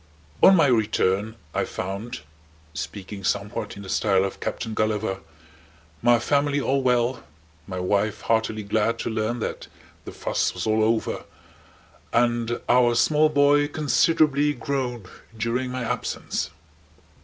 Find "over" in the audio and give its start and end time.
10.83-11.25